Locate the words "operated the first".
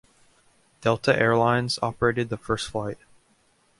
1.83-2.71